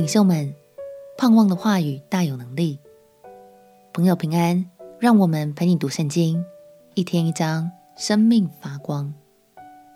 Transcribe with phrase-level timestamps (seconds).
[0.00, 0.54] 领袖们，
[1.18, 2.78] 盼望的话语大有能力。
[3.92, 4.64] 朋友平安，
[4.98, 6.42] 让我们陪你读圣经，
[6.94, 9.12] 一天一章，生命发光。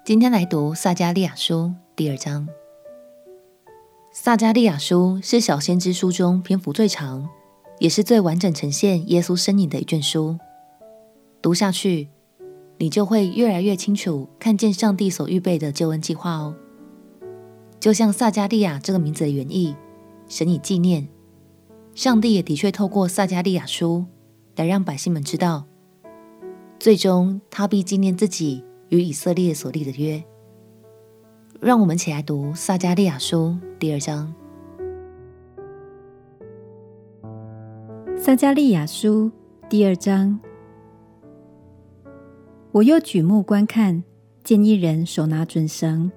[0.04, 2.46] 今天来读撒迦利亚书第二章。
[4.12, 7.26] 撒迦利亚书是小先知书中篇幅最长，
[7.78, 10.36] 也是最完整呈现耶稣身影的一卷书。
[11.40, 12.10] 读下去，
[12.76, 16.54] 你就会越来越清楚看见上帝所预备的救恩计划哦。
[17.80, 19.74] 就像撒迦利亚这个名字的原意，
[20.26, 21.06] 神以纪念，
[21.94, 24.04] 上帝也的确透过撒迦利亚书
[24.56, 25.66] 来让百姓们知道，
[26.78, 30.22] 最终他必纪念自己与以色列所立的约。
[31.60, 34.34] 让我们起来读撒迦利亚书第二章。
[38.16, 39.30] 撒迦利亚书
[39.68, 40.40] 第二章，
[42.72, 44.02] 我又举目观看，
[44.42, 46.10] 见一人手拿准绳，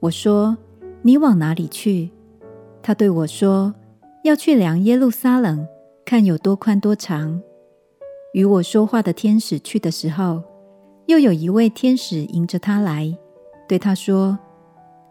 [0.00, 0.58] 我说。
[1.00, 2.10] 你往哪里去？
[2.82, 3.74] 他对我说
[4.24, 5.66] ：“要去量耶路撒冷，
[6.04, 7.40] 看有多宽多长。”
[8.34, 10.42] 与我说话的天使去的时候，
[11.06, 13.16] 又有一位天使迎着他来，
[13.68, 14.38] 对他说：“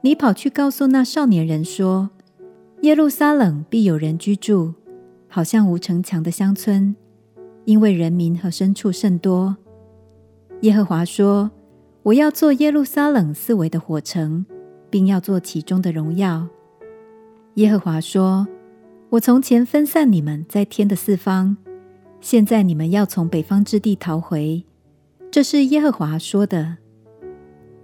[0.01, 2.09] 你跑去告诉那少年人说，
[2.81, 4.73] 耶路撒冷必有人居住，
[5.27, 6.95] 好像无城墙的乡村，
[7.65, 9.57] 因为人民和牲畜甚多。
[10.61, 11.51] 耶和华说：
[12.03, 14.45] 我要做耶路撒冷四围的火城。”
[14.89, 16.47] 并要做其中的荣耀。
[17.57, 18.47] 耶和华说
[19.09, 21.57] ：“我从前分散你们在天的四方，
[22.21, 24.63] 现在你们要从北方之地逃回。”
[25.31, 26.77] 这是耶和华说的。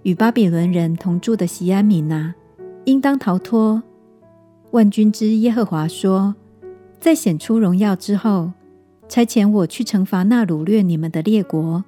[0.04, 2.36] 与巴比伦人同住的西安民哪，
[2.84, 3.82] 应当逃脱。
[4.70, 6.36] 万军之耶和华说
[7.00, 8.52] ：“在显出荣耀之后，
[9.08, 11.84] 差遣我去惩罚那掳掠你们的列国，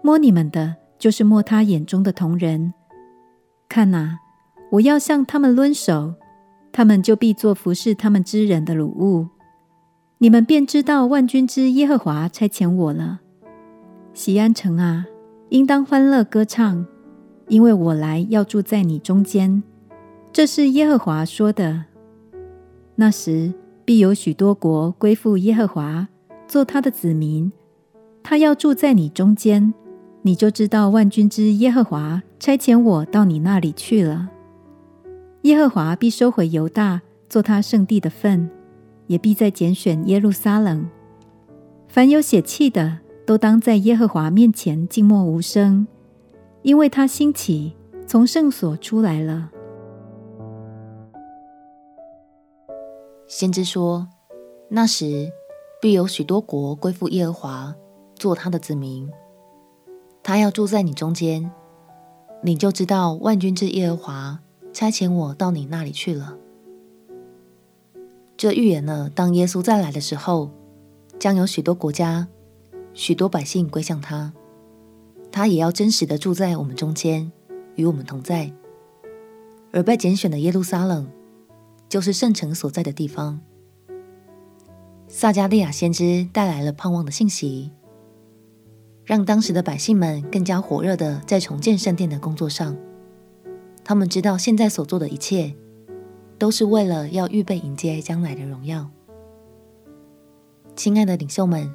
[0.00, 2.72] 摸你们的，就是摸他眼中的瞳人。
[3.68, 4.20] 看哪！”
[4.72, 6.14] 我要向他们抡手，
[6.78, 9.26] 他们就必做服侍他们之人的鲁物。
[10.18, 13.18] 你们便知道万军之耶和华差遣我了。
[14.14, 15.04] 锡安城啊，
[15.48, 16.86] 应当欢乐歌唱，
[17.48, 19.60] 因为我来要住在你中间。
[20.32, 21.86] 这是耶和华说的。
[22.94, 23.52] 那时
[23.84, 26.06] 必有许多国归附耶和华，
[26.46, 27.50] 做他的子民。
[28.22, 29.74] 他要住在你中间，
[30.22, 34.30] 你就知道万军之耶和华差遣我到你那里去了。
[35.42, 38.50] 耶和华必收回犹大，做他圣地的份，
[39.06, 40.88] 也必再拣选耶路撒冷。
[41.86, 45.86] 凡有血气的，都当在耶和华面前静默无声，
[46.62, 49.50] 因为他兴起，从圣所出来了。
[53.28, 54.08] 先知说
[54.68, 55.30] ：“那时
[55.80, 57.74] 必有许多国归附耶和华，
[58.16, 59.08] 做他的子民。
[60.22, 61.50] 他要住在你中间，
[62.42, 64.40] 你就知道万军之耶和华。”
[64.72, 66.36] 差遣我到你那里去了。
[68.36, 70.50] 这预言了，当耶稣再来的时候，
[71.18, 72.28] 将有许多国家、
[72.94, 74.32] 许多百姓归向他，
[75.32, 77.32] 他也要真实的住在我们中间，
[77.74, 78.52] 与我们同在。
[79.72, 81.08] 而被拣选的耶路撒冷，
[81.88, 83.40] 就是圣城所在的地方。
[85.08, 87.72] 撒迦利亚先知带来了盼望的信息，
[89.04, 92.76] 让当时的百姓们更加火热的在重建圣殿的工作上。
[93.88, 95.56] 他们知道现在所做的一切，
[96.38, 98.90] 都是为了要预备迎接将来的荣耀。
[100.76, 101.74] 亲爱的领袖们，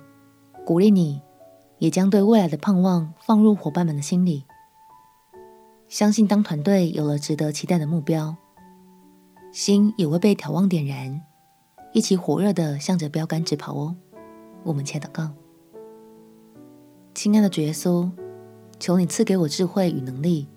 [0.63, 1.23] 鼓励你，
[1.79, 4.46] 也将对未来的盼望放入伙伴们的心里。
[5.88, 8.35] 相信当团队有了值得期待的目标，
[9.52, 11.19] 心也会被眺望点燃，
[11.94, 13.96] 一起火热的向着标杆直跑哦。
[14.62, 15.31] 我们且祷告：
[17.16, 18.07] 亲爱的主耶稣，
[18.79, 20.47] 求你赐给我智慧与能力。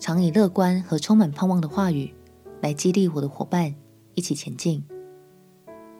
[0.00, 2.12] 常以乐观和充满盼望的话语
[2.62, 3.74] 来激励我的伙伴
[4.14, 4.82] 一起前进。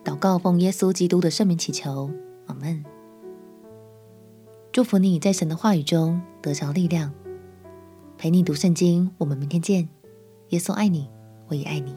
[0.03, 2.11] 祷告奉耶稣基督的圣名祈求，
[2.47, 2.83] 阿门。
[4.73, 7.13] 祝福你在神的话语中得着力量，
[8.17, 9.11] 陪你读圣经。
[9.19, 9.89] 我们明天见。
[10.49, 11.09] 耶稣爱你，
[11.49, 11.95] 我也爱你。